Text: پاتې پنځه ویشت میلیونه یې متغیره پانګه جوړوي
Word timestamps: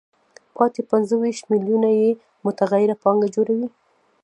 پاتې 0.55 0.81
پنځه 0.91 1.13
ویشت 1.21 1.43
میلیونه 1.53 1.89
یې 1.99 2.09
متغیره 2.45 2.95
پانګه 3.03 3.27
جوړوي 3.35 3.67